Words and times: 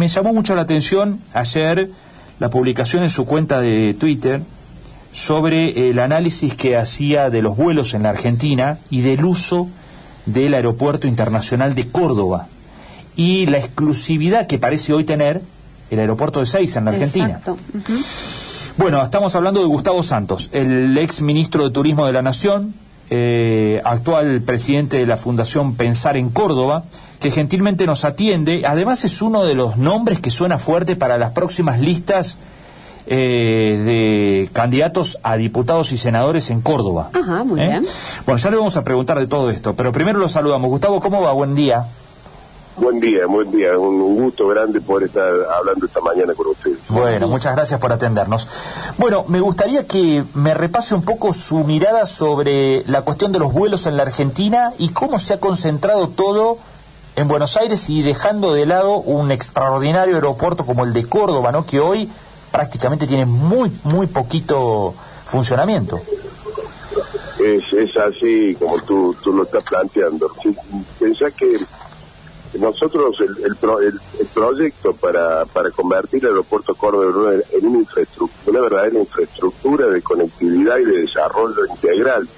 me 0.00 0.08
llamó 0.08 0.32
mucho 0.32 0.56
la 0.56 0.62
atención 0.62 1.20
ayer 1.34 1.90
la 2.38 2.48
publicación 2.48 3.02
en 3.02 3.10
su 3.10 3.26
cuenta 3.26 3.60
de 3.60 3.92
Twitter 3.92 4.40
sobre 5.12 5.90
el 5.90 5.98
análisis 5.98 6.54
que 6.54 6.78
hacía 6.78 7.28
de 7.28 7.42
los 7.42 7.54
vuelos 7.54 7.92
en 7.92 8.04
la 8.04 8.08
Argentina 8.08 8.78
y 8.88 9.02
del 9.02 9.22
uso 9.26 9.68
del 10.24 10.54
Aeropuerto 10.54 11.06
Internacional 11.06 11.74
de 11.74 11.88
Córdoba 11.88 12.48
y 13.14 13.44
la 13.44 13.58
exclusividad 13.58 14.46
que 14.46 14.58
parece 14.58 14.94
hoy 14.94 15.04
tener 15.04 15.42
el 15.90 15.98
aeropuerto 15.98 16.40
de 16.40 16.46
Seiza 16.46 16.78
en 16.78 16.86
la 16.86 16.92
Argentina. 16.92 17.42
Bueno, 18.78 19.02
estamos 19.02 19.34
hablando 19.34 19.60
de 19.60 19.66
Gustavo 19.66 20.02
Santos, 20.02 20.48
el 20.52 20.96
ex 20.96 21.20
ministro 21.20 21.64
de 21.64 21.72
Turismo 21.72 22.06
de 22.06 22.14
la 22.14 22.22
Nación, 22.22 22.72
eh, 23.10 23.82
actual 23.84 24.40
presidente 24.42 24.98
de 24.98 25.06
la 25.06 25.16
Fundación 25.16 25.74
Pensar 25.74 26.16
en 26.16 26.30
Córdoba, 26.30 26.84
que 27.18 27.30
gentilmente 27.30 27.86
nos 27.86 28.04
atiende. 28.04 28.64
Además 28.66 29.04
es 29.04 29.20
uno 29.20 29.44
de 29.44 29.54
los 29.54 29.76
nombres 29.76 30.20
que 30.20 30.30
suena 30.30 30.58
fuerte 30.58 30.96
para 30.96 31.18
las 31.18 31.32
próximas 31.32 31.80
listas 31.80 32.38
eh, 33.06 33.82
de 33.84 34.50
candidatos 34.52 35.18
a 35.22 35.36
diputados 35.36 35.90
y 35.92 35.98
senadores 35.98 36.50
en 36.50 36.60
Córdoba. 36.60 37.10
Ajá, 37.12 37.42
muy 37.42 37.60
¿Eh? 37.60 37.68
bien. 37.68 37.86
Bueno, 38.24 38.38
ya 38.38 38.50
le 38.50 38.56
vamos 38.56 38.76
a 38.76 38.84
preguntar 38.84 39.18
de 39.18 39.26
todo 39.26 39.50
esto, 39.50 39.74
pero 39.74 39.92
primero 39.92 40.18
lo 40.18 40.28
saludamos. 40.28 40.70
Gustavo, 40.70 41.00
¿cómo 41.00 41.20
va? 41.20 41.32
Buen 41.32 41.54
día. 41.54 41.84
Buen 42.80 42.98
día, 42.98 43.26
buen 43.26 43.50
día. 43.50 43.76
Un, 43.78 44.22
gusto 44.22 44.48
grande 44.48 44.80
poder 44.80 45.08
estar 45.08 45.30
hablando 45.54 45.84
esta 45.84 46.00
mañana 46.00 46.32
con 46.34 46.46
ustedes. 46.46 46.78
Bueno, 46.88 47.28
muchas 47.28 47.54
gracias 47.54 47.78
por 47.78 47.92
atendernos. 47.92 48.48
Bueno, 48.96 49.26
me 49.28 49.38
gustaría 49.38 49.86
que 49.86 50.24
me 50.32 50.54
repase 50.54 50.94
un 50.94 51.02
poco 51.02 51.34
su 51.34 51.58
mirada 51.64 52.06
sobre 52.06 52.82
la 52.86 53.02
cuestión 53.02 53.32
de 53.32 53.38
los 53.38 53.52
vuelos 53.52 53.84
en 53.84 53.98
la 53.98 54.04
Argentina 54.04 54.72
y 54.78 54.88
cómo 54.88 55.18
se 55.18 55.34
ha 55.34 55.40
concentrado 55.40 56.08
todo 56.08 56.56
en 57.16 57.28
Buenos 57.28 57.58
Aires 57.58 57.90
y 57.90 58.02
dejando 58.02 58.54
de 58.54 58.64
lado 58.64 58.96
un 58.96 59.30
extraordinario 59.30 60.14
aeropuerto 60.14 60.64
como 60.64 60.84
el 60.84 60.94
de 60.94 61.04
Córdoba, 61.04 61.52
¿no? 61.52 61.66
Que 61.66 61.80
hoy 61.80 62.08
prácticamente 62.50 63.06
tiene 63.06 63.26
muy, 63.26 63.70
muy 63.84 64.06
poquito 64.06 64.94
funcionamiento. 65.26 66.00
Es, 67.38 67.74
es 67.74 67.94
así 67.98 68.56
como 68.58 68.80
tú, 68.82 69.14
tú 69.22 69.34
lo 69.34 69.42
estás 69.42 69.64
planteando. 69.64 70.30
Pensá 70.98 71.30
que 71.30 71.58
nosotros 72.58 73.20
el, 73.20 73.44
el, 73.44 74.26
proyecto 74.34 74.92
para, 74.94 75.44
para 75.46 75.70
convertir 75.70 76.24
el 76.24 76.30
aeropuerto 76.30 76.74
Córdoba 76.74 77.34
en 77.52 77.66
una 77.66 77.78
infraestructura, 77.78 78.50
una 78.50 78.60
verdadera 78.60 78.98
infraestructura 78.98 79.86
de 79.86 80.02
conectividad 80.02 80.78
y 80.78 80.84
de 80.84 81.00
desarrollo 81.02 81.66
integral 81.66 82.28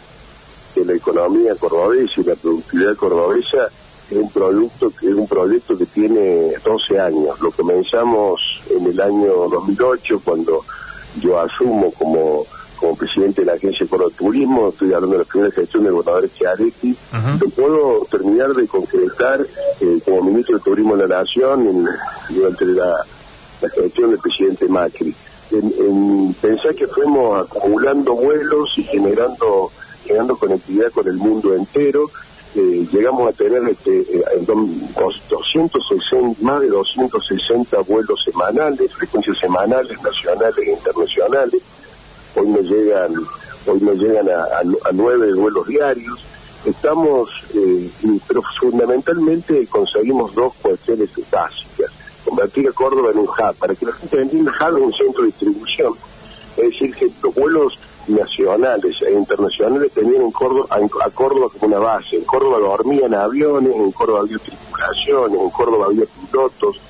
de 0.75 0.85
la 0.85 0.93
economía 0.95 1.55
cordobesa 1.55 2.21
y 2.21 2.25
la 2.25 2.35
productividad 2.35 2.97
cordobesa 2.97 3.69
es 4.11 4.17
un 4.19 4.31
producto 4.31 4.93
es 5.01 5.15
un 5.15 5.27
proyecto 5.27 5.79
que 5.79 5.87
tiene 5.87 6.53
12 6.63 7.01
años. 7.01 7.41
Lo 7.41 7.51
comenzamos 7.51 8.63
en 8.71 8.87
el 8.87 9.01
año 9.01 9.49
2008 9.49 10.21
cuando 10.23 10.63
yo 11.21 11.41
asumo 11.41 11.91
como 11.93 12.47
como 12.83 12.97
presidente 12.97 13.43
de 13.43 13.47
la 13.47 13.53
Agencia 13.53 13.87
de 13.87 14.11
Turismo, 14.17 14.71
estoy 14.71 14.93
hablando 14.93 15.17
de 15.17 15.23
la 15.23 15.29
primera 15.29 15.53
gestión 15.53 15.85
del 15.85 15.93
gobernador 15.93 16.29
Chiaretti, 16.35 16.97
lo 17.41 17.51
puedo 17.51 18.05
terminar 18.11 18.53
de 18.55 18.67
concretar 18.67 19.41
eh, 19.81 20.01
como 20.05 20.23
ministro 20.23 20.59
de 20.59 20.65
Turismo 20.65 20.97
de 20.97 21.07
la 21.07 21.19
Nación 21.19 21.87
durante 22.29 22.65
la, 22.67 23.07
gestión 23.73 24.11
del 24.11 24.19
presidente 24.19 24.67
Macri. 24.67 25.15
En, 25.53 26.35
pensar 26.41 26.75
que 26.75 26.89
fuimos 26.89 27.47
acumulando 27.47 28.15
vuelos 28.15 28.71
y 28.77 28.83
generando 28.83 29.71
generando 30.05 30.37
conectividad 30.37 30.91
con 30.91 31.07
el 31.07 31.15
mundo 31.15 31.55
entero, 31.55 32.11
eh, 32.57 32.85
llegamos 32.91 33.33
a 33.33 33.37
tener 33.37 33.63
este, 33.69 34.01
eh, 34.01 34.25
260, 34.45 36.43
más 36.43 36.61
de 36.61 36.67
260 36.67 37.79
vuelos 37.83 38.21
semanales, 38.25 38.93
frecuencias 38.93 39.39
semanales, 39.39 40.03
nacionales 40.03 40.59
e 40.67 40.73
internacionales, 40.73 41.63
hoy 42.35 42.49
nos 42.49 42.63
llegan, 42.63 43.15
hoy 43.67 43.81
nos 43.81 43.99
llegan 43.99 44.29
a, 44.29 44.93
nueve 44.93 45.33
vuelos 45.35 45.67
diarios. 45.67 46.25
Estamos, 46.65 47.29
eh, 47.55 47.91
pero 48.29 48.43
fundamentalmente 48.61 49.67
conseguimos 49.67 50.35
dos 50.35 50.53
cuestiones 50.63 51.11
básicas. 51.31 51.91
Convertir 52.25 52.69
a 52.69 52.73
Córdoba 52.73 53.11
en 53.11 53.19
un 53.19 53.29
hub, 53.29 53.57
para 53.59 53.75
que 53.75 53.87
la 53.87 53.93
gente 53.93 54.21
entienda, 54.21 54.53
hub 54.53 54.77
es 54.77 54.85
un 54.85 54.93
centro 54.93 55.23
de 55.23 55.27
distribución. 55.27 55.95
Es 56.57 56.65
decir, 56.71 56.95
que 56.95 57.11
los 57.23 57.35
vuelos 57.35 57.79
nacionales 58.09 58.97
e 59.03 59.13
internacionales 59.13 59.93
tenían 59.93 60.23
en 60.23 60.33
Córdoba, 60.33 60.67
a, 60.71 61.11
Córdoba 61.11 61.49
como 61.53 61.67
una 61.67 61.79
base. 61.79 62.17
En 62.17 62.25
Córdoba 62.25 62.59
dormían 62.59 63.15
aviones, 63.15 63.75
en 63.75 63.93
Córdoba 63.93 64.21
había 64.21 64.39
tripulaciones, 64.39 65.41
en 65.41 65.51
Córdoba 65.51 65.87
había 65.87 66.05
pilotos, 66.07 66.81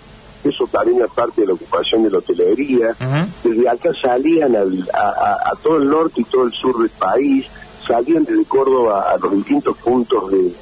eso 0.45 0.67
también 0.67 1.03
es 1.03 1.11
parte 1.11 1.43
de 1.43 1.49
la 1.49 1.53
ocupación 1.55 2.03
de 2.03 2.11
la 2.11 2.19
hotelería. 2.19 2.97
Desde 3.45 3.69
acá 3.69 3.91
salían 4.01 4.57
a, 4.57 5.53
todo 5.63 5.77
el 5.77 5.89
norte 5.89 6.23
y 6.23 6.25
todo 6.25 6.45
el 6.45 6.53
sur 6.53 6.79
del 6.79 6.91
país, 6.91 7.47
salían 7.87 8.25
desde 8.25 8.45
Córdoba 8.45 9.13
a 9.13 9.19
los 9.19 9.33
distintos 9.33 9.77
puntos 9.79 10.31
de, 10.31 10.53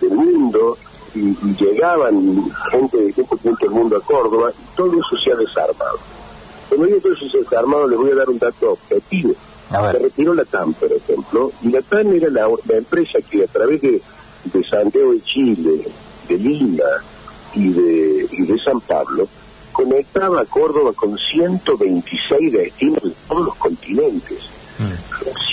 del 0.00 0.10
mundo 0.10 0.78
y, 1.14 1.34
llegaban 1.56 2.44
gente 2.70 2.96
de 2.96 3.06
distintos 3.06 3.40
puntos 3.40 3.60
del 3.60 3.70
mundo 3.70 3.96
a 3.96 4.00
Córdoba 4.00 4.50
y 4.50 4.76
todo 4.76 4.92
eso 4.92 5.16
se 5.22 5.32
ha 5.32 5.36
desarmado. 5.36 5.98
Cuando 6.68 6.86
digo 6.86 7.00
todo 7.00 7.12
eso 7.12 7.28
se 7.28 7.38
ha 7.38 7.40
desarmado, 7.40 7.86
les 7.88 7.98
voy 7.98 8.10
a 8.10 8.14
dar 8.14 8.30
un 8.30 8.38
dato 8.38 8.72
objetivo. 8.72 9.34
Se 9.70 9.98
retiró 9.98 10.32
la 10.32 10.44
TAM, 10.44 10.74
por 10.74 10.92
ejemplo, 10.92 11.50
y 11.60 11.70
la 11.70 11.82
TAM 11.82 12.12
era 12.12 12.30
la, 12.30 12.46
empresa 12.68 13.18
que 13.28 13.44
a 13.44 13.46
través 13.48 13.82
de, 13.82 14.00
de 14.44 14.64
Santiago 14.64 15.12
de 15.12 15.20
Chile, 15.22 15.84
de 16.28 16.38
Lima, 16.38 16.84
y 17.56 17.70
de, 17.70 18.28
y 18.30 18.42
de 18.42 18.58
San 18.58 18.80
Pablo, 18.80 19.26
conectaba 19.72 20.42
a 20.42 20.44
Córdoba 20.44 20.92
con 20.94 21.16
126 21.16 22.52
destinos 22.52 23.02
de 23.02 23.12
todos 23.28 23.46
los 23.46 23.54
continentes. 23.56 24.50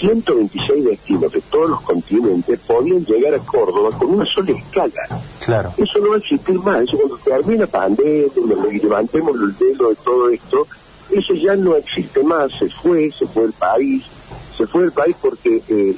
126 0.02 0.84
mm. 0.84 0.88
destinos 0.88 1.32
de 1.32 1.42
todos 1.42 1.70
los 1.70 1.82
continentes 1.82 2.60
podían 2.60 3.06
llegar 3.06 3.34
a 3.34 3.40
Córdoba 3.40 3.98
con 3.98 4.16
una 4.16 4.26
sola 4.26 4.52
escala. 4.52 5.22
Claro. 5.44 5.74
Eso 5.78 6.00
no 6.00 6.10
va 6.10 6.16
a 6.16 6.20
existir 6.20 6.56
más. 6.60 6.84
Eso 6.84 6.98
cuando 6.98 7.18
termina 7.18 7.68
pandemia 7.68 8.28
y 8.72 8.80
levantemos 8.80 9.36
el 9.36 9.58
dedo 9.58 9.90
de 9.90 9.96
todo 9.96 10.30
esto, 10.30 10.68
eso 11.10 11.34
ya 11.34 11.56
no 11.56 11.76
existe 11.76 12.22
más. 12.24 12.52
Se 12.60 12.70
fue, 12.70 13.12
se 13.12 13.26
fue 13.28 13.46
el 13.46 13.54
país 13.54 14.04
fue 14.68 14.82
del 14.82 14.92
país 14.92 15.16
porque 15.22 15.62
eh, 15.68 15.96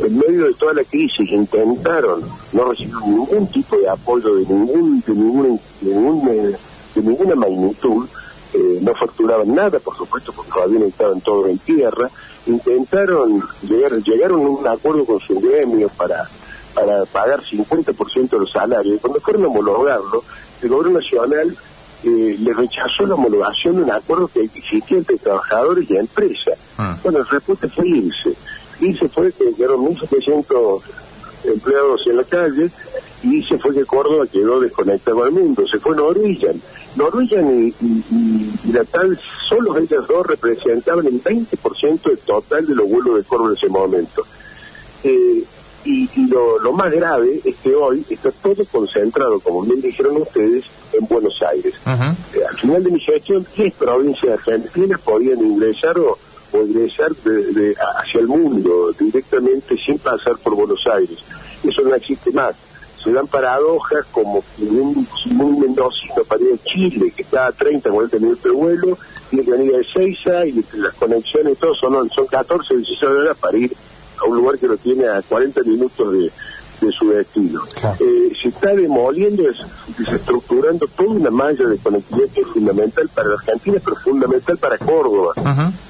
en 0.00 0.18
medio 0.18 0.46
de 0.46 0.54
toda 0.54 0.74
la 0.74 0.84
crisis 0.84 1.30
intentaron 1.30 2.22
no 2.52 2.64
recibir 2.64 2.94
ningún 3.06 3.46
tipo 3.48 3.76
de 3.76 3.88
apoyo 3.88 4.34
de 4.36 4.46
ningún 4.46 5.02
de 5.06 5.14
ninguna 5.14 6.30
de, 6.30 6.50
de 6.94 7.02
ninguna 7.02 7.34
magnitud 7.34 8.06
eh, 8.54 8.78
no 8.82 8.94
facturaban 8.94 9.54
nada 9.54 9.78
por 9.78 9.96
supuesto 9.96 10.32
porque 10.32 10.50
todavía 10.52 10.86
estaban 10.86 11.20
todo 11.20 11.46
en 11.48 11.58
tierra. 11.58 12.10
Intentaron 12.46 13.42
llegar 13.62 13.92
llegaron 14.02 14.40
a 14.40 14.48
un 14.50 14.68
acuerdo 14.68 15.04
con 15.06 15.20
su 15.20 15.40
gremio 15.40 15.88
para 15.88 16.28
para 16.74 17.04
pagar 17.06 17.40
50% 17.42 18.30
de 18.30 18.38
los 18.38 18.52
salarios. 18.52 19.00
Cuando 19.00 19.20
fueron 19.20 19.44
a 19.44 19.48
homologarlo 19.48 20.24
el 20.62 20.68
gobierno 20.68 21.00
nacional 21.00 21.56
eh, 22.04 22.36
le 22.38 22.52
rechazó 22.52 23.06
la 23.06 23.14
homologación 23.14 23.76
de 23.76 23.82
un 23.82 23.90
acuerdo 23.90 24.28
que 24.28 24.42
existía 24.42 24.98
entre 24.98 25.18
trabajadores 25.18 25.88
y 25.90 25.96
empresa. 25.96 26.52
Ah. 26.78 26.98
Bueno, 27.02 27.18
el 27.18 27.26
respuesta 27.26 27.68
fue 27.68 27.86
irse. 27.88 28.34
Irse 28.80 29.08
fue 29.08 29.32
que 29.32 29.52
quedaron 29.54 29.84
1.700 29.86 30.80
empleados 31.44 32.06
en 32.06 32.16
la 32.16 32.24
calle 32.24 32.70
y 33.22 33.42
se 33.42 33.58
fue 33.58 33.74
que 33.74 33.84
Córdoba 33.84 34.26
quedó 34.26 34.60
desconectado 34.60 35.22
al 35.22 35.30
mundo. 35.30 35.66
Se 35.66 35.78
fue 35.78 35.94
Norwegian. 35.94 36.60
Norwegian 36.96 37.68
y, 37.68 37.74
y, 37.80 38.72
la 38.72 38.84
tal, 38.84 39.18
solo 39.48 39.76
ellas 39.78 40.06
dos 40.08 40.26
representaban 40.26 41.06
el 41.06 41.22
20% 41.22 42.02
del 42.02 42.18
total 42.18 42.66
de 42.66 42.74
los 42.74 42.88
vuelos 42.88 43.16
de 43.16 43.24
Córdoba 43.24 43.50
en 43.50 43.56
ese 43.56 43.68
momento. 43.68 44.26
Eh, 45.04 45.44
y, 45.84 46.08
lo, 46.28 46.58
lo, 46.60 46.72
más 46.72 46.92
grave 46.92 47.40
es 47.44 47.56
que 47.56 47.74
hoy 47.74 48.04
está 48.08 48.30
todo 48.30 48.64
concentrado, 48.70 49.40
como 49.40 49.62
bien 49.62 49.80
dijeron 49.80 50.16
ustedes, 50.18 50.64
en 50.92 51.06
Buenos 51.06 51.42
Aires. 51.42 51.74
Eh, 51.86 52.40
al 52.48 52.56
final 52.56 52.84
de 52.84 52.90
mi 52.90 53.00
gestión, 53.00 53.46
10 53.56 53.74
provincias 53.74 54.32
argentinas 54.32 55.00
podían 55.00 55.40
ingresar 55.40 55.98
o, 55.98 56.18
ingresar 56.52 57.10
de, 57.24 57.74
hacia 57.98 58.20
el 58.20 58.28
mundo 58.28 58.92
directamente 58.98 59.76
sin 59.76 59.98
pasar 59.98 60.36
por 60.36 60.54
Buenos 60.54 60.86
Aires. 60.92 61.18
Eso 61.64 61.82
no 61.82 61.94
existe 61.94 62.30
más. 62.32 62.54
Se 63.02 63.12
dan 63.12 63.26
paradojas 63.26 64.06
como 64.12 64.44
un, 64.58 65.06
un 65.40 65.60
mendocino 65.60 66.22
para 66.28 66.42
ir 66.42 66.54
a 66.54 66.64
Chile, 66.64 67.12
que 67.16 67.22
está 67.22 67.46
a 67.46 67.52
30, 67.52 67.90
40 67.90 68.18
minutos 68.18 68.44
de 68.44 68.50
vuelo, 68.50 68.98
tiene 69.30 69.44
que 69.44 69.50
venir 69.50 69.72
de 69.72 69.84
Seiza 69.84 70.46
y 70.46 70.64
las 70.74 70.94
conexiones, 70.94 71.58
todos 71.58 71.78
son, 71.78 72.08
son 72.10 72.26
14, 72.26 72.76
16 72.76 73.02
horas 73.02 73.36
para 73.38 73.56
ir 73.56 73.72
a 74.18 74.24
un 74.26 74.36
lugar 74.36 74.58
que 74.58 74.68
lo 74.68 74.76
tiene 74.76 75.08
a 75.08 75.22
40 75.22 75.62
minutos 75.62 76.12
de, 76.12 76.30
su 76.90 77.08
destino. 77.10 77.60
Eh, 78.00 78.32
se 78.40 78.48
está 78.48 78.74
demoliendo, 78.74 79.44
desestructurando 79.98 80.86
toda 80.88 81.10
una 81.10 81.30
malla 81.30 81.66
de 81.66 81.78
conectividad 81.78 82.28
que 82.34 82.40
es 82.40 82.46
fundamental 82.48 83.08
para 83.14 83.28
la 83.28 83.34
Argentina, 83.34 83.78
pero 83.84 83.96
fundamental 83.96 84.58
para 84.58 84.78
Córdoba. 84.78 85.34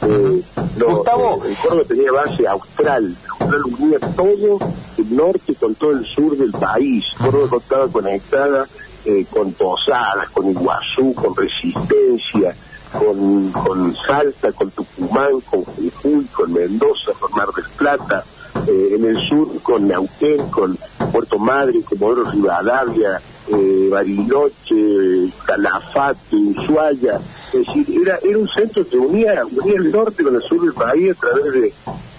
Eh, 0.03 0.43
Gustavo. 0.79 1.43
Eh, 1.47 1.57
Córdoba 1.63 1.85
tenía 1.89 2.13
base 2.13 2.47
austral, 2.47 3.17
austral 3.41 3.63
unía 3.79 3.99
todo 4.17 4.59
el 4.99 5.17
norte 5.17 5.55
con 5.55 5.75
todo 5.77 5.93
el 5.93 6.05
sur 6.05 6.37
del 6.37 6.53
país. 6.53 7.05
Córdoba 7.19 7.59
estaba 7.59 7.89
conectada 7.89 8.67
eh, 9.05 9.27
con 9.31 9.53
Posadas, 9.53 10.31
con 10.31 10.49
Iguazú, 10.49 11.15
con 11.15 11.35
Resistencia, 11.35 12.55
con, 12.93 13.51
con 13.51 13.95
Salta, 13.97 14.53
con 14.53 14.71
Tucumán, 14.71 15.41
con 15.51 15.65
Jujuy, 15.65 16.25
con 16.27 16.53
Mendoza, 16.53 17.13
con 17.19 17.33
Mar 17.33 17.49
del 17.55 17.65
Plata, 17.77 18.25
eh, 18.67 18.95
en 18.97 19.05
el 19.05 19.17
sur 19.29 19.49
con 19.63 19.87
Neuquén, 19.87 20.49
con 20.51 20.77
Puerto 21.11 21.39
Madre, 21.39 21.83
Comodoro 21.83 22.31
Rivadavia, 22.31 23.21
eh, 23.49 23.89
Bariloche, 23.91 25.31
Calafate, 25.45 26.37
Ushuaia. 26.37 27.21
Es 27.53 27.67
decir, 27.67 28.01
era, 28.03 28.19
era 28.23 28.39
un 28.39 28.49
centro 28.49 28.87
que 28.89 28.97
unía, 28.97 29.45
unía 29.45 29.77
el 29.77 29.91
norte 29.93 30.23
con 30.23 30.35
el 30.35 30.43
sur 30.43 30.61
del 30.61 30.73
país 30.73 31.11
a 31.11 31.21
través 31.21 31.53
de, 31.53 31.73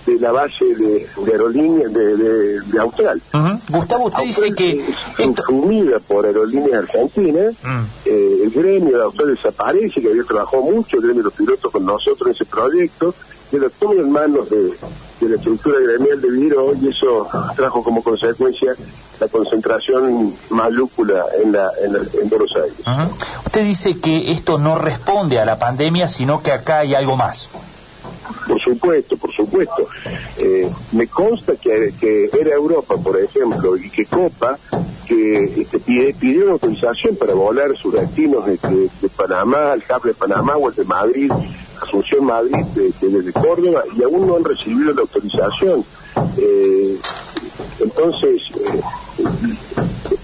de 0.06 0.20
la 0.20 0.32
base 0.32 0.66
de, 0.76 1.08
de 1.26 1.32
aerolíneas 1.32 1.94
de, 1.94 2.18
de, 2.18 2.62
de 2.62 2.80
Austral. 2.80 3.22
Gustavo, 3.70 4.06
usted 4.08 4.24
dice 4.24 4.54
que... 4.54 4.84
Consumida 5.18 6.00
por 6.00 6.26
Aerolíneas 6.26 6.84
Argentinas, 6.84 7.54
mm. 7.64 7.82
eh, 8.06 8.40
el 8.44 8.52
gremio 8.52 8.98
de 8.98 9.04
Austral 9.04 9.30
desaparece, 9.30 10.02
que 10.02 10.10
había 10.10 10.24
trabajado 10.24 10.64
mucho, 10.64 10.98
el 10.98 11.04
gremio 11.04 11.24
de 11.24 11.30
los 11.30 11.34
pilotos 11.34 11.72
con 11.72 11.86
nosotros 11.86 12.28
en 12.28 12.34
ese 12.34 12.46
proyecto, 12.46 13.16
queda 13.50 13.70
todo 13.80 13.94
en 13.94 14.12
manos 14.12 14.50
de, 14.50 14.74
de 15.24 15.30
la 15.30 15.36
estructura 15.36 15.80
gremial 15.80 16.22
de 16.22 16.30
Viro 16.32 16.74
y 16.82 16.90
eso 16.90 17.28
trajo 17.56 17.84
como 17.84 18.04
consecuencia 18.04 18.76
la 19.20 19.28
concentración 19.28 20.36
malúcula 20.50 21.26
en, 21.42 21.52
la, 21.52 21.72
en, 21.82 22.30
Buenos 22.30 22.56
Aires. 22.56 23.10
Usted 23.46 23.64
dice 23.64 24.00
que 24.00 24.32
esto 24.32 24.58
no 24.58 24.78
responde 24.78 25.40
a 25.40 25.46
la 25.46 25.58
pandemia, 25.58 26.08
sino 26.08 26.42
que 26.42 26.52
acá 26.52 26.80
hay 26.80 26.96
algo 26.96 27.16
más. 27.16 27.50
Por 28.48 28.60
supuesto, 28.60 29.16
por 29.18 29.32
supuesto. 29.32 29.88
Eh, 30.38 30.70
me 30.92 31.08
consta 31.08 31.54
que, 31.56 31.94
que 32.00 32.30
era 32.40 32.56
Europa, 32.56 32.96
por 32.98 33.18
ejemplo, 33.20 33.78
y 33.78 33.90
que 33.90 34.06
Copa 34.06 34.58
que 35.06 35.62
este, 35.62 35.80
pide, 35.80 36.14
pidió 36.14 36.44
una 36.44 36.54
autorización 36.54 37.16
para 37.16 37.34
volar 37.34 37.76
sus 37.76 37.94
destinos 37.94 38.46
de, 38.46 38.58
de, 38.58 39.10
Panamá, 39.10 39.74
el 39.74 39.84
cable 39.84 40.14
de 40.14 40.18
Panamá 40.18 40.56
o 40.58 40.70
el 40.70 40.76
de 40.76 40.84
Madrid, 40.86 41.32
Asunción 41.94 42.26
Madrid, 42.26 42.66
desde 43.00 43.32
Córdoba, 43.34 43.84
y 43.96 44.02
aún 44.02 44.26
no 44.26 44.38
han 44.38 44.44
recibido 44.44 44.94
la 44.94 45.02
autorización. 45.02 45.86
Eh, 46.38 46.98
entonces, 47.80 48.42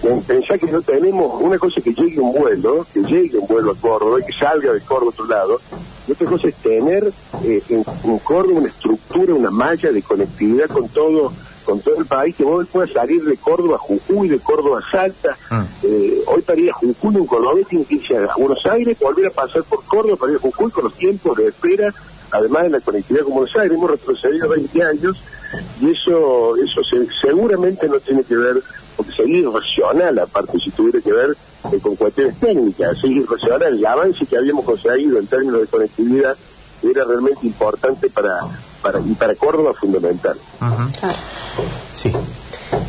eh, 0.02 0.22
pensá 0.26 0.58
que 0.58 0.66
no 0.66 0.82
tenemos, 0.82 1.40
una 1.40 1.58
cosa 1.58 1.80
que 1.80 1.92
llegue 1.92 2.18
un 2.18 2.32
vuelo, 2.32 2.84
que 2.92 3.02
llegue 3.02 3.38
un 3.38 3.46
vuelo 3.46 3.70
a 3.70 3.76
Córdoba 3.76 4.18
y 4.18 4.24
que 4.24 4.32
salga 4.32 4.72
de 4.72 4.80
Córdoba 4.80 5.12
a 5.12 5.22
otro 5.22 5.26
lado, 5.26 5.60
y 6.08 6.12
otra 6.12 6.26
cosa 6.26 6.48
es 6.48 6.56
tener 6.56 7.12
eh, 7.44 7.62
en, 7.68 7.84
en 8.02 8.18
Córdoba 8.18 8.58
una 8.58 8.68
estructura, 8.68 9.32
una 9.32 9.50
malla 9.52 9.92
de 9.92 10.02
conectividad 10.02 10.66
con 10.66 10.88
todo 10.88 11.32
con 11.70 11.80
todo 11.80 11.98
el 11.98 12.06
país, 12.06 12.34
que 12.34 12.42
vos 12.42 12.66
puedas 12.66 12.90
salir 12.90 13.22
de 13.22 13.36
Córdoba 13.36 13.76
a 13.76 13.78
Jujuy, 13.78 14.26
de 14.26 14.40
Córdoba 14.40 14.80
a 14.80 14.90
Salta. 14.90 15.38
Mm. 15.50 15.62
Eh, 15.84 16.22
hoy 16.26 16.42
para 16.42 16.60
ir 16.60 16.70
a 16.70 16.72
Jujuy 16.72 17.16
un 17.16 17.26
cordobés 17.26 17.68
tiene 17.68 17.84
que 17.84 17.94
irse 17.94 18.16
a 18.16 18.34
Buenos 18.36 18.66
Aires, 18.66 18.98
volver 18.98 19.26
a 19.26 19.30
pasar 19.30 19.62
por 19.62 19.84
Córdoba 19.84 20.16
para 20.16 20.32
ir 20.32 20.38
a 20.38 20.40
Jujuy 20.40 20.72
con 20.72 20.84
los 20.84 20.94
tiempos 20.94 21.36
de 21.36 21.46
espera, 21.46 21.94
además 22.32 22.64
de 22.64 22.70
la 22.70 22.80
conectividad 22.80 23.22
con 23.22 23.34
Buenos 23.34 23.54
Aires. 23.54 23.72
Hemos 23.72 23.88
retrocedido 23.88 24.48
20 24.48 24.82
años 24.82 25.22
y 25.80 25.90
eso 25.90 26.56
eso 26.56 26.80
seguramente 27.22 27.88
no 27.88 28.00
tiene 28.00 28.24
que 28.24 28.34
ver, 28.34 28.60
porque 28.96 29.12
sería 29.12 29.38
irracional, 29.38 30.18
aparte, 30.18 30.58
si 30.58 30.72
tuviera 30.72 31.00
que 31.00 31.12
ver 31.12 31.36
eh, 31.72 31.78
con 31.80 31.94
cuestiones 31.94 32.36
técnicas, 32.40 32.98
sería 33.00 33.22
irracional. 33.22 33.78
El 33.78 33.86
avance 33.86 34.26
que 34.26 34.36
habíamos 34.36 34.64
conseguido 34.64 35.20
en 35.20 35.28
términos 35.28 35.60
de 35.60 35.66
conectividad 35.68 36.36
era 36.82 37.04
realmente 37.04 37.46
importante 37.46 38.10
para, 38.10 38.40
para 38.82 39.00
y 39.00 39.14
para 39.14 39.34
Córdoba 39.34 39.72
fundamental. 39.74 40.36
Sí. 41.96 42.12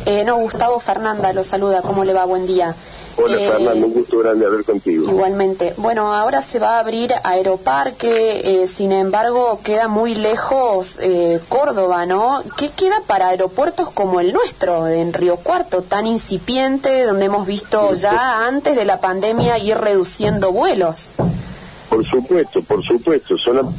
Eh, 0.06 0.24
no, 0.24 0.36
Gustavo 0.36 0.80
Fernanda 0.80 1.32
lo 1.32 1.44
saluda. 1.44 1.82
¿Cómo 1.82 2.04
le 2.04 2.12
va? 2.12 2.24
Buen 2.24 2.46
día. 2.46 2.74
Hola 3.16 3.36
eh, 3.38 3.50
Fernando, 3.50 3.86
un 3.86 3.92
gusto 3.92 4.18
grande 4.18 4.46
hablar 4.46 4.64
contigo. 4.64 5.08
Igualmente. 5.08 5.74
Bueno, 5.76 6.14
ahora 6.14 6.40
se 6.40 6.58
va 6.58 6.76
a 6.76 6.80
abrir 6.80 7.12
Aeroparque, 7.24 8.62
eh, 8.62 8.66
sin 8.66 8.90
embargo 8.90 9.60
queda 9.62 9.88
muy 9.88 10.14
lejos 10.14 10.98
eh, 11.00 11.40
Córdoba, 11.48 12.06
¿no? 12.06 12.42
¿Qué 12.56 12.70
queda 12.70 12.96
para 13.06 13.28
aeropuertos 13.28 13.90
como 13.90 14.20
el 14.20 14.32
nuestro, 14.32 14.88
en 14.88 15.12
Río 15.12 15.36
Cuarto, 15.36 15.82
tan 15.82 16.06
incipiente, 16.06 17.04
donde 17.04 17.26
hemos 17.26 17.46
visto 17.46 17.92
ya 17.92 18.46
antes 18.46 18.76
de 18.76 18.84
la 18.84 19.00
pandemia 19.00 19.58
ir 19.58 19.76
reduciendo 19.76 20.50
vuelos? 20.50 21.10
Por 21.90 22.04
supuesto, 22.06 22.62
por 22.62 22.82
supuesto. 22.82 23.36
Son, 23.36 23.74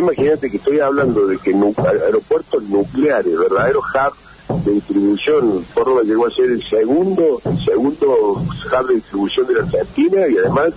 imagínate 0.00 0.50
que 0.50 0.56
estoy 0.56 0.80
hablando 0.80 1.26
de 1.26 1.38
que 1.38 1.52
aeropuertos 1.52 2.62
nucleares, 2.64 3.38
verdaderos 3.38 3.84
hubs 3.94 4.64
de 4.64 4.72
distribución. 4.72 5.64
Córdoba 5.74 6.02
llegó 6.02 6.26
a 6.26 6.30
ser 6.30 6.46
el 6.46 6.62
segundo, 6.62 7.40
el 7.44 7.64
segundo 7.64 8.32
hub 8.32 8.88
de 8.88 8.94
distribución 8.94 9.46
de 9.46 9.54
la 9.54 9.60
Argentina 9.60 10.28
y 10.28 10.38
además 10.38 10.74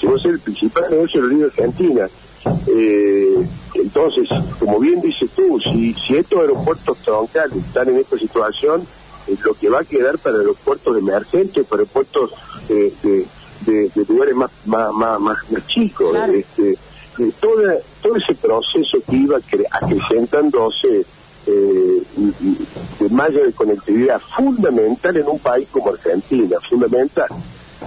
llegó 0.00 0.16
a 0.16 0.20
ser 0.20 0.32
el 0.32 0.40
principal 0.40 0.84
negocio 0.90 1.26
de 1.26 1.34
la 1.34 1.46
Argentina. 1.46 2.08
Eh, 2.66 3.46
entonces, 3.74 4.28
como 4.58 4.78
bien 4.78 5.00
dices 5.00 5.30
tú, 5.34 5.60
si, 5.60 5.94
si 5.94 6.16
estos 6.16 6.40
aeropuertos 6.40 6.98
troncales 6.98 7.56
están 7.56 7.88
en 7.88 7.98
esta 7.98 8.18
situación, 8.18 8.86
es 9.26 9.40
lo 9.44 9.54
que 9.54 9.68
va 9.68 9.80
a 9.80 9.84
quedar 9.84 10.18
para 10.18 10.38
aeropuertos 10.38 10.94
de 10.94 11.00
emergencia, 11.00 11.62
para 11.64 11.82
aeropuertos 11.82 12.32
eh, 12.68 12.92
de 13.02 13.26
de, 13.66 13.90
lugares 14.08 14.34
más, 14.34 14.50
más, 14.66 14.92
más, 14.92 15.20
más, 15.20 15.66
chicos. 15.66 16.16
Este, 16.32 16.76
toda, 17.40 17.76
todo 18.02 18.16
ese 18.16 18.34
proceso 18.34 18.98
que 19.08 19.16
iba 19.16 19.38
acrecentándose 19.70 21.04
eh, 21.46 22.02
de 22.98 23.08
malla 23.10 23.44
de 23.44 23.52
conectividad 23.52 24.20
fundamental 24.20 25.16
en 25.16 25.26
un 25.28 25.38
país 25.38 25.68
como 25.70 25.90
Argentina, 25.90 26.56
fundamental. 26.68 27.28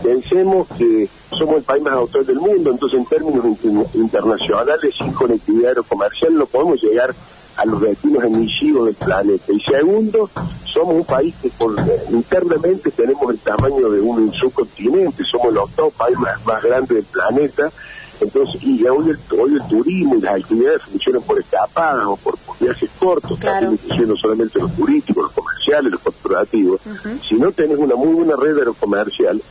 Pensemos 0.02 0.68
que 0.78 1.08
somos 1.30 1.58
el 1.58 1.64
país 1.64 1.84
más 1.84 1.94
autor 1.94 2.26
del 2.26 2.40
mundo, 2.40 2.72
entonces 2.72 3.00
en 3.00 3.06
términos 3.06 3.46
internacionales, 3.94 4.94
sin 4.98 5.14
conectividad 5.14 5.70
aerocomercial 5.70 6.36
no 6.36 6.46
podemos 6.48 6.82
llegar 6.82 7.14
a 7.56 7.66
los 7.66 7.82
destinos 7.82 8.24
emisivos 8.24 8.86
del 8.88 8.96
planeta. 8.96 9.54
Y 9.54 9.60
segundo, 9.62 10.30
somos 10.66 10.96
un 10.96 11.06
país 11.06 11.36
que 11.42 11.50
por, 11.50 11.76
internamente 12.10 12.90
tenemos 12.92 13.30
el 13.30 13.40
tamaño 13.40 13.90
de 13.90 14.02
un 14.02 14.32
subcontinente, 14.34 15.24
somos 15.24 15.50
el 15.50 15.58
octavo 15.58 15.92
país 15.92 16.18
más, 16.18 16.44
más 16.46 16.64
grande 16.64 16.96
del 16.96 17.04
planeta, 17.04 17.72
entonces, 18.22 18.62
y 18.64 18.86
hoy 18.86 19.10
el, 19.10 19.40
hoy 19.40 19.54
el 19.54 19.68
turismo 19.68 20.16
y 20.16 20.22
las 20.22 20.36
actividades 20.36 20.82
funcionan 20.84 21.22
por 21.24 21.40
escapadas 21.40 22.06
o 22.06 22.16
por, 22.18 22.36
viajes 22.60 22.90
cortos, 22.98 23.38
claro. 23.40 23.72
no 23.72 24.16
solamente 24.16 24.60
los 24.60 24.74
turísticos, 24.76 25.24
los 25.24 25.32
comerciales, 25.34 25.92
los 25.92 26.02
corporativos. 26.02 26.80
Si 27.28 27.36
no 27.36 27.52
tenés 27.52 27.78
una 27.78 27.96
muy 27.96 28.14
buena 28.14 28.36
red 28.36 28.58
aerocomercial, 28.58 29.42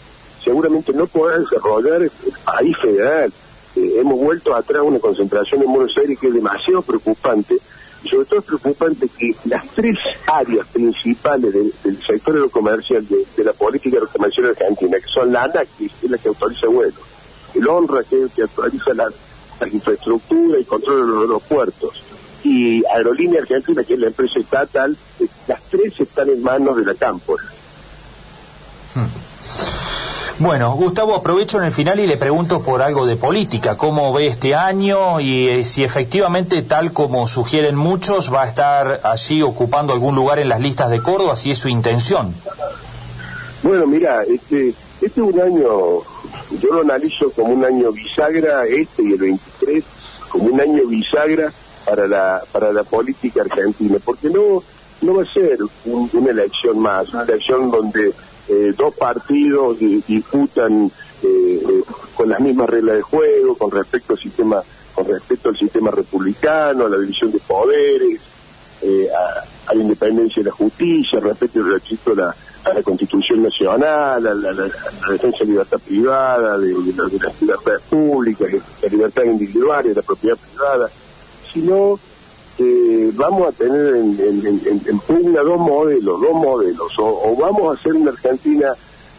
seguramente 0.42 0.92
no 0.92 1.06
podrás 1.06 1.40
desarrollar 1.40 2.02
el 2.02 2.12
país 2.44 2.76
federal. 2.78 3.32
Eh, 3.76 3.96
hemos 4.00 4.18
vuelto 4.18 4.54
atrás 4.54 4.82
una 4.84 4.98
concentración 4.98 5.62
en 5.62 5.72
Buenos 5.72 5.96
Aires 5.98 6.18
que 6.18 6.28
es 6.28 6.34
demasiado 6.34 6.82
preocupante 6.82 7.58
y 8.04 8.08
sobre 8.08 8.24
todo 8.26 8.38
es 8.40 8.44
preocupante 8.44 9.08
que 9.08 9.34
las 9.44 9.66
tres 9.68 9.96
áreas 10.26 10.66
principales 10.68 11.54
del, 11.54 12.02
sector 12.04 12.34
aerocomercial, 12.34 13.06
de, 13.06 13.24
de, 13.36 13.44
la 13.44 13.52
política 13.52 13.96
aerocomercial 13.96 14.46
argentina, 14.46 14.98
que 14.98 15.06
son 15.06 15.32
la 15.32 15.44
ANAC, 15.44 15.68
que 15.78 15.86
es 15.86 16.10
la 16.10 16.18
que 16.18 16.28
autoriza 16.28 16.66
vuelos, 16.66 17.00
el 17.54 17.68
ONRA, 17.68 18.02
que, 18.04 18.26
que 18.34 18.42
autoriza 18.42 18.94
la, 18.94 19.08
infraestructura 19.70 20.58
y 20.58 20.64
controla 20.64 21.04
los 21.04 21.22
aeropuertos, 21.22 22.02
y 22.42 22.84
Aerolínea 22.86 23.40
Argentina, 23.40 23.84
que 23.84 23.94
es 23.94 24.00
la 24.00 24.08
empresa 24.08 24.40
estatal, 24.40 24.96
eh, 25.20 25.28
las 25.46 25.62
tres 25.70 26.00
están 26.00 26.28
en 26.28 26.42
manos 26.42 26.76
de 26.76 26.84
la 26.84 26.94
Cámpora. 26.94 27.44
Hmm. 28.94 29.22
Bueno, 30.42 30.74
Gustavo, 30.74 31.14
aprovecho 31.14 31.58
en 31.58 31.64
el 31.64 31.72
final 31.72 32.00
y 32.00 32.06
le 32.08 32.16
pregunto 32.16 32.62
por 32.62 32.82
algo 32.82 33.06
de 33.06 33.14
política. 33.14 33.76
¿Cómo 33.76 34.12
ve 34.12 34.26
este 34.26 34.56
año 34.56 35.20
y 35.20 35.46
eh, 35.46 35.64
si 35.64 35.84
efectivamente, 35.84 36.62
tal 36.62 36.92
como 36.92 37.28
sugieren 37.28 37.76
muchos, 37.76 38.34
va 38.34 38.42
a 38.42 38.48
estar 38.48 39.02
allí 39.04 39.40
ocupando 39.42 39.92
algún 39.92 40.16
lugar 40.16 40.40
en 40.40 40.48
las 40.48 40.60
listas 40.60 40.90
de 40.90 41.00
Córdoba, 41.00 41.36
si 41.36 41.52
es 41.52 41.58
su 41.58 41.68
intención? 41.68 42.34
Bueno, 43.62 43.86
mira, 43.86 44.24
este, 44.24 44.70
este 45.00 45.20
es 45.20 45.34
un 45.34 45.40
año, 45.40 45.68
yo 46.60 46.72
lo 46.72 46.80
analizo 46.80 47.30
como 47.32 47.52
un 47.52 47.64
año 47.64 47.92
bisagra, 47.92 48.66
este 48.66 49.02
y 49.02 49.12
el 49.12 49.18
23, 49.18 49.84
como 50.28 50.44
un 50.44 50.60
año 50.60 50.86
bisagra 50.86 51.52
para 51.84 52.06
la, 52.06 52.42
para 52.52 52.72
la 52.72 52.84
política 52.84 53.42
argentina, 53.42 53.98
porque 54.04 54.28
no, 54.30 54.62
no 55.02 55.14
va 55.14 55.22
a 55.22 55.32
ser 55.32 55.58
una 55.84 56.30
elección 56.30 56.78
más, 56.78 57.12
una 57.12 57.22
elección 57.22 57.70
donde 57.70 58.12
eh, 58.48 58.74
dos 58.76 58.94
partidos 58.94 59.78
disputan 59.78 60.90
eh, 61.22 61.62
eh, 61.62 61.82
con 62.14 62.28
las 62.28 62.40
mismas 62.40 62.68
reglas 62.68 62.96
de 62.96 63.02
juego 63.02 63.54
con 63.54 63.70
respecto 63.70 64.14
al 64.14 64.18
sistema 64.18 64.60
con 64.94 65.06
respecto 65.06 65.48
al 65.48 65.56
sistema 65.56 65.90
republicano, 65.90 66.84
a 66.84 66.88
la 66.88 66.98
división 66.98 67.32
de 67.32 67.38
poderes, 67.38 68.20
a, 69.66 69.72
la 69.74 69.80
independencia 69.80 70.42
de 70.42 70.50
la 70.50 70.54
justicia, 70.54 71.18
respecto 71.18 71.60
al 71.60 71.72
respeto 71.72 72.12
a 72.12 72.14
la, 72.14 72.36
a 72.64 72.74
la 72.74 72.82
Constitución 72.82 73.42
Nacional, 73.42 74.26
a 74.26 74.34
la, 74.34 74.52
defensa 74.52 75.38
de 75.38 75.44
la 75.44 75.50
libertad 75.50 75.78
privada, 75.80 76.58
de, 76.58 76.74
las 76.74 77.40
libertades 77.40 77.80
públicas, 77.90 78.52
de 78.52 78.60
la 78.82 78.88
libertad 78.88 79.24
individual, 79.24 79.84
de 79.84 79.94
la 79.94 80.02
propiedad 80.02 80.36
privada, 80.36 80.88
sino 81.52 81.98
eh, 82.58 83.10
vamos 83.14 83.48
a 83.48 83.52
tener 83.52 83.96
en, 83.96 84.80
en, 84.86 84.98
pugna 85.00 85.42
dos 85.42 85.58
modelos, 85.58 86.20
dos 86.20 86.34
modelos, 86.34 86.92
o, 86.98 87.36
vamos 87.36 87.70
a 87.70 87.80
hacer 87.80 87.94
una 87.94 88.12
Argentina 88.12 88.74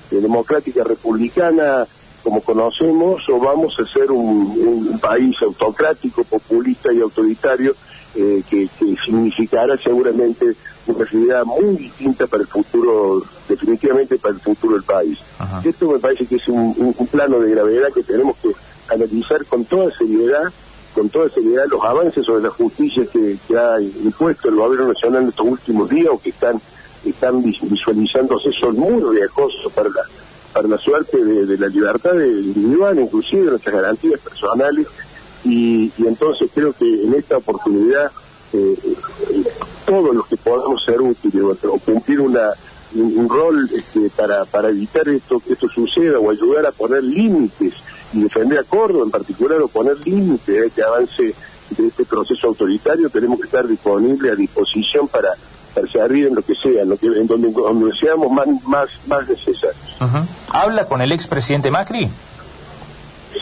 democrática 0.09 0.83
republicana 0.83 1.87
como 2.23 2.39
conocemos 2.41 3.27
o 3.29 3.39
vamos 3.39 3.75
a 3.79 3.85
ser 3.91 4.11
un, 4.11 4.99
país 5.01 5.35
autocrático, 5.41 6.23
populista 6.23 6.93
y 6.93 7.01
autoritario 7.01 7.75
que, 8.13 8.43
que, 8.47 8.95
significará 9.03 9.75
seguramente 9.77 10.55
una 10.87 11.05
realidad 11.05 11.45
muy 11.45 11.77
distinta 11.77 12.27
para 12.27 12.43
el 12.43 12.47
futuro, 12.47 13.23
definitivamente 13.47 14.17
para 14.17 14.33
el 14.33 14.41
futuro 14.41 14.75
del 14.75 14.83
país. 14.83 15.19
Esto 15.63 15.91
me 15.91 15.99
parece 15.99 16.25
que 16.25 16.35
es 16.35 16.47
un, 16.47 16.93
plano 17.11 17.39
de 17.39 17.51
gravedad 17.51 17.89
que 17.93 18.03
tenemos 18.03 18.35
que 18.37 18.51
analizar 18.89 19.45
con 19.45 19.65
toda 19.65 19.91
seriedad, 19.91 20.51
con 20.93 21.09
toda 21.09 21.29
seriedad 21.29 21.65
los 21.69 21.83
avances 21.83 22.25
sobre 22.25 22.43
la 22.43 22.49
justicia 22.49 23.05
que, 23.05 23.37
ha 23.57 23.79
impuesto 23.81 24.49
el 24.49 24.55
gobierno 24.55 24.89
nacional 24.89 25.23
en 25.23 25.29
estos 25.29 25.45
últimos 25.45 25.89
días 25.89 26.09
o 26.11 26.19
que 26.19 26.29
están 26.29 26.59
están 27.05 27.43
visualizándose 27.43 28.49
muros 28.71 29.13
de 29.13 29.25
acoso 29.25 29.69
para 29.71 29.89
la 29.89 30.01
para 30.53 30.67
la 30.67 30.77
suerte 30.77 31.17
de, 31.25 31.57
la 31.57 31.67
libertad 31.67 32.13
individual, 32.13 32.99
inclusive 32.99 33.45
de 33.45 33.49
nuestras 33.51 33.75
garantías 33.75 34.19
personales, 34.19 34.87
y, 35.43 35.91
entonces 35.97 36.49
creo 36.53 36.71
que 36.73 37.03
en 37.03 37.15
esta 37.15 37.37
oportunidad 37.37 38.11
eh, 38.53 38.75
eh, 39.31 39.42
todos 39.85 40.15
los 40.15 40.27
que 40.27 40.37
podamos 40.37 40.83
ser 40.83 41.01
útiles 41.01 41.43
o, 41.43 41.79
cumplir 41.79 42.21
una 42.21 42.51
un, 42.95 43.27
rol 43.27 43.67
este, 43.73 44.09
para, 44.15 44.45
para 44.45 44.69
evitar 44.69 45.07
esto 45.09 45.39
que 45.39 45.53
esto 45.53 45.67
suceda 45.67 46.19
o 46.19 46.29
ayudar 46.29 46.65
a 46.67 46.71
poner 46.71 47.03
límites 47.03 47.73
y 48.13 48.21
defender 48.21 48.59
a 48.59 48.63
Córdoba 48.63 49.05
en 49.05 49.11
particular 49.11 49.59
o 49.61 49.67
poner 49.67 49.97
límites 50.05 50.61
a 50.61 50.65
este 50.65 50.83
avance 50.83 51.33
de 51.71 51.87
este 51.87 52.05
proceso 52.05 52.47
autoritario, 52.47 53.09
tenemos 53.09 53.39
que 53.39 53.45
estar 53.45 53.67
disponibles 53.67 54.33
a 54.33 54.35
disposición 54.35 55.07
para, 55.07 55.29
para 55.73 55.87
servir 55.87 56.27
en 56.27 56.35
lo 56.35 56.43
que 56.43 56.53
sea, 56.55 56.83
en, 56.83 56.89
lo 56.89 56.97
que, 56.97 57.07
en 57.07 57.25
donde, 57.25 57.51
donde 57.51 57.91
seamos 57.97 58.31
más, 58.31 58.47
más, 58.65 58.89
más 59.07 59.27
necesarios. 59.27 59.75
¿Habla 60.49 60.85
con 60.85 61.01
el 61.01 61.11
expresidente 61.11 61.71
Macri? 61.71 62.09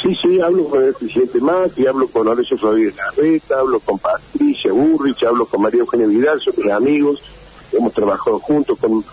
Sí, 0.02 0.16
sí, 0.22 0.42
hablo 0.42 0.66
con 0.66 0.84
el 0.84 0.94
presidente 0.94 1.40
Macri, 1.40 1.86
hablo 1.86 2.08
con 2.08 2.28
Horacio 2.28 2.58
Rodríguez 2.58 2.96
Larreta, 2.96 3.60
hablo 3.60 3.80
con 3.80 4.00
Patricia 4.00 4.72
Burrich, 4.72 5.24
hablo 5.24 5.46
con 5.46 5.62
María 5.62 5.82
Eugenia 5.82 6.08
Vidal, 6.08 6.42
son 6.42 6.56
mis 6.58 6.72
amigos, 6.72 7.22
hemos 7.72 7.94
trabajado 7.94 8.40
juntos 8.40 8.78
con 8.80 9.04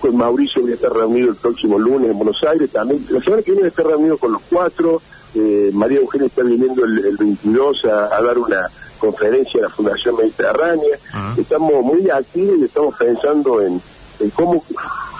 con 0.00 0.16
Mauricio 0.16 0.62
voy 0.62 0.72
a 0.72 0.74
estar 0.74 0.92
reunido 0.92 1.30
el 1.30 1.36
próximo 1.36 1.78
lunes 1.78 2.10
en 2.10 2.16
Buenos 2.16 2.42
Aires 2.44 2.70
también. 2.70 3.04
La 3.10 3.20
semana 3.20 3.42
que 3.42 3.50
viene 3.50 3.62
voy 3.62 3.66
a 3.66 3.68
estar 3.68 3.86
reunido 3.86 4.16
con 4.16 4.32
los 4.32 4.42
cuatro. 4.48 5.02
Eh, 5.34 5.70
María 5.74 5.98
Eugenia 5.98 6.26
está 6.26 6.42
viniendo 6.42 6.84
el, 6.84 7.16
22 7.18 7.84
a, 7.84 8.22
dar 8.22 8.38
una 8.38 8.68
conferencia 8.98 9.60
a 9.60 9.62
la 9.64 9.68
Fundación 9.68 10.16
Mediterránea. 10.16 10.98
Estamos 11.36 11.84
muy 11.84 12.08
activos 12.10 12.58
y 12.58 12.64
estamos 12.64 12.94
pensando 12.96 13.60
en, 13.62 13.80
cómo, 14.34 14.64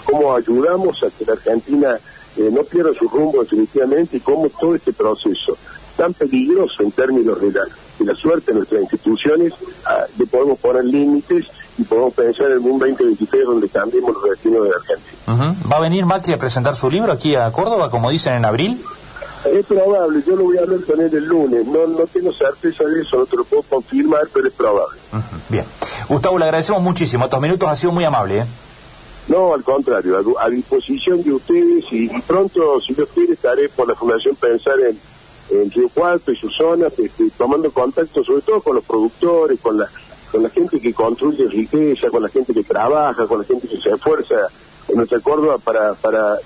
cómo 0.04 0.34
ayudamos 0.34 1.02
a 1.02 1.10
que 1.10 1.24
la 1.24 1.32
Argentina 1.34 1.98
eh, 2.38 2.50
no 2.52 2.62
pierda 2.62 2.92
su 2.94 3.08
rumbo 3.08 3.42
definitivamente 3.42 4.16
y 4.16 4.20
cómo 4.20 4.48
todo 4.48 4.74
este 4.74 4.92
proceso 4.92 5.56
tan 5.96 6.14
peligroso 6.14 6.84
en 6.84 6.92
términos 6.92 7.40
de 7.40 7.50
la, 7.50 7.64
de 7.98 8.04
la 8.04 8.14
suerte 8.14 8.52
de 8.52 8.58
nuestras 8.58 8.82
instituciones, 8.82 9.52
ah, 9.84 10.04
le 10.16 10.26
podemos 10.26 10.56
poner 10.60 10.84
límites 10.84 11.46
y 11.76 11.82
podemos 11.82 12.14
pensar 12.14 12.52
en 12.52 12.58
un 12.58 12.78
2023 12.78 13.44
donde 13.44 13.68
cambiemos 13.68 14.14
los 14.14 14.30
destinos 14.30 14.62
de 14.62 14.70
la 14.70 14.76
Argentina. 14.76 15.56
¿Va 15.70 15.76
a 15.76 15.80
venir 15.80 16.06
Macri 16.06 16.32
a 16.32 16.38
presentar 16.38 16.76
su 16.76 16.88
libro 16.88 17.12
aquí 17.12 17.34
a 17.34 17.50
Córdoba, 17.50 17.90
como 17.90 18.10
dicen 18.10 18.34
en 18.34 18.44
abril? 18.44 18.80
Es 19.44 19.66
probable, 19.66 20.22
yo 20.24 20.36
lo 20.36 20.44
voy 20.44 20.58
a 20.58 20.62
hablar 20.62 20.80
con 20.84 21.00
él 21.00 21.12
el 21.12 21.24
lunes. 21.24 21.66
No, 21.66 21.86
no 21.86 22.06
tengo 22.06 22.32
certeza 22.32 22.84
de 22.84 23.02
eso, 23.02 23.18
no 23.18 23.26
te 23.26 23.36
lo 23.36 23.44
puedo 23.44 23.62
confirmar, 23.62 24.22
pero 24.32 24.46
es 24.46 24.54
probable. 24.54 24.98
Bien. 25.48 25.64
Gustavo, 26.08 26.38
le 26.38 26.44
agradecemos 26.44 26.82
muchísimo. 26.82 27.24
Estos 27.24 27.40
minutos 27.40 27.68
ha 27.68 27.74
sido 27.74 27.92
muy 27.92 28.04
amable. 28.04 28.38
¿eh? 28.38 28.44
No, 29.28 29.52
al 29.52 29.62
contrario, 29.62 30.38
a, 30.38 30.48
disposición 30.48 31.22
de 31.22 31.32
ustedes 31.32 31.84
y, 31.92 32.08
pronto, 32.26 32.80
si 32.80 32.94
Dios 32.94 33.08
quiere, 33.14 33.34
estaré 33.34 33.68
por 33.68 33.86
la 33.86 33.94
Fundación 33.94 34.34
Pensar 34.36 34.76
en, 34.80 34.98
en 35.50 35.70
Río 35.70 35.88
Cuarto 35.90 36.32
y 36.32 36.36
sus 36.36 36.56
zonas, 36.56 36.98
este, 36.98 37.30
tomando 37.36 37.70
contacto 37.70 38.24
sobre 38.24 38.42
todo 38.42 38.62
con 38.62 38.76
los 38.76 38.84
productores, 38.84 39.60
con 39.60 39.78
la 39.78 39.88
con 40.30 40.42
la 40.42 40.50
gente 40.50 40.80
que 40.80 40.92
construye 40.92 41.46
riqueza, 41.48 42.10
con 42.10 42.22
la 42.22 42.28
gente 42.28 42.52
que 42.52 42.62
trabaja, 42.62 43.26
con 43.26 43.38
la 43.38 43.44
gente 43.44 43.66
que 43.66 43.78
se 43.78 43.90
esfuerza 43.90 44.48
en 44.88 44.96
nuestra 44.96 45.20
Córdoba 45.20 45.58
para, 45.58 45.94
para, 45.94 46.38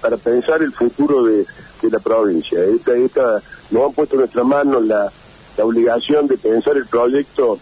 para, 0.00 0.16
pensar 0.16 0.62
el 0.62 0.72
futuro 0.72 1.24
de, 1.24 1.44
la 1.82 1.98
provincia. 1.98 2.62
Esta, 2.64 2.94
esta, 2.94 3.42
nos 3.70 3.88
han 3.88 3.92
puesto 3.92 4.14
en 4.14 4.20
nuestra 4.20 4.44
mano 4.44 4.80
la, 4.80 5.10
la 5.56 5.64
obligación 5.64 6.26
de 6.26 6.36
pensar 6.36 6.76
el 6.76 6.86
proyecto 6.86 7.58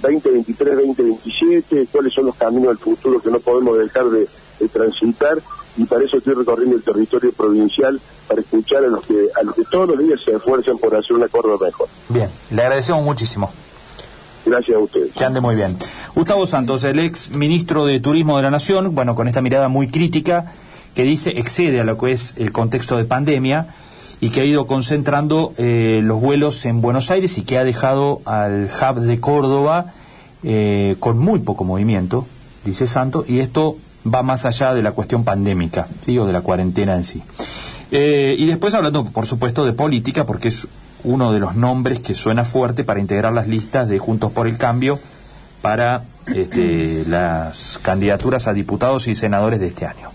2023-2027, 0.00 1.88
cuáles 1.90 2.12
son 2.12 2.26
los 2.26 2.36
caminos 2.36 2.68
del 2.68 2.78
futuro 2.78 3.20
que 3.20 3.30
no 3.30 3.40
podemos 3.40 3.78
dejar 3.78 4.06
de, 4.06 4.28
transitar 4.72 5.38
y 5.78 5.84
para 5.84 6.04
eso 6.04 6.18
estoy 6.18 6.34
recorriendo 6.34 6.76
el 6.76 6.82
territorio 6.82 7.32
provincial 7.32 7.98
para 8.28 8.42
escuchar 8.42 8.84
a 8.84 8.88
los 8.88 9.06
que 9.06 9.28
a 9.34 9.42
los 9.42 9.54
que 9.54 9.62
todos 9.70 9.88
los 9.88 9.98
días 9.98 10.20
se 10.22 10.32
esfuerzan 10.32 10.76
por 10.76 10.94
hacer 10.94 11.16
una 11.16 11.28
Córdoba 11.28 11.66
mejor. 11.66 11.88
Bien, 12.10 12.28
le 12.50 12.60
agradecemos 12.60 13.02
muchísimo. 13.02 13.50
Gracias 14.44 14.76
a 14.76 14.80
ustedes. 14.80 15.14
Que 15.14 15.24
ande 15.24 15.40
muy 15.40 15.54
bien. 15.54 15.78
Gustavo 16.14 16.46
Santos, 16.46 16.84
el 16.84 16.98
ex 16.98 17.30
ministro 17.30 17.86
de 17.86 18.00
Turismo 18.00 18.36
de 18.36 18.42
la 18.42 18.50
Nación, 18.50 18.94
bueno, 18.94 19.14
con 19.14 19.28
esta 19.28 19.40
mirada 19.40 19.68
muy 19.68 19.88
crítica, 19.88 20.52
que 20.94 21.04
dice 21.04 21.30
excede 21.30 21.80
a 21.80 21.84
lo 21.84 21.96
que 21.96 22.12
es 22.12 22.34
el 22.36 22.52
contexto 22.52 22.98
de 22.98 23.06
pandemia 23.06 23.68
y 24.20 24.30
que 24.30 24.42
ha 24.42 24.44
ido 24.44 24.66
concentrando 24.66 25.54
eh, 25.56 26.00
los 26.02 26.20
vuelos 26.20 26.64
en 26.66 26.82
Buenos 26.82 27.10
Aires 27.10 27.38
y 27.38 27.42
que 27.42 27.58
ha 27.58 27.64
dejado 27.64 28.20
al 28.26 28.68
hub 28.68 29.00
de 29.00 29.20
Córdoba 29.20 29.92
eh, 30.42 30.96
con 31.00 31.18
muy 31.18 31.40
poco 31.40 31.64
movimiento, 31.64 32.26
dice 32.64 32.86
Santos, 32.86 33.24
y 33.28 33.40
esto 33.40 33.76
va 34.06 34.22
más 34.22 34.46
allá 34.46 34.74
de 34.74 34.82
la 34.82 34.92
cuestión 34.92 35.24
pandémica, 35.24 35.88
¿sí? 36.00 36.18
o 36.18 36.26
de 36.26 36.32
la 36.32 36.42
cuarentena 36.42 36.96
en 36.96 37.04
sí. 37.04 37.22
Eh, 37.90 38.36
y 38.38 38.46
después 38.46 38.74
hablando, 38.74 39.04
por 39.04 39.26
supuesto, 39.26 39.64
de 39.64 39.72
política, 39.72 40.26
porque 40.26 40.48
es 40.48 40.68
uno 41.02 41.32
de 41.32 41.40
los 41.40 41.56
nombres 41.56 41.98
que 42.00 42.14
suena 42.14 42.44
fuerte 42.44 42.84
para 42.84 43.00
integrar 43.00 43.32
las 43.32 43.48
listas 43.48 43.88
de 43.88 43.98
Juntos 43.98 44.32
por 44.32 44.46
el 44.46 44.58
Cambio 44.58 44.98
para 45.62 46.04
este, 46.26 47.04
las 47.06 47.78
candidaturas 47.82 48.48
a 48.48 48.52
diputados 48.52 49.08
y 49.08 49.14
senadores 49.14 49.60
de 49.60 49.68
este 49.68 49.86
año. 49.86 50.10